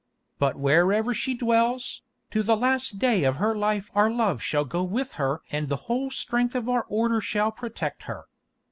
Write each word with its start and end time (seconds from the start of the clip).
But 0.39 0.55
wherever 0.57 1.13
she 1.13 1.35
dwells, 1.35 2.01
to 2.31 2.41
the 2.41 2.57
last 2.57 2.97
day 2.97 3.23
of 3.23 3.35
her 3.35 3.55
life 3.55 3.91
our 3.93 4.09
love 4.09 4.41
shall 4.41 4.65
go 4.65 4.81
with 4.81 5.13
her 5.21 5.43
and 5.51 5.69
the 5.69 5.75
whole 5.85 6.09
strength 6.09 6.55
of 6.55 6.67
our 6.67 6.87
Order 6.89 7.21
shall 7.21 7.51
protect 7.51 8.05
her. 8.09 8.25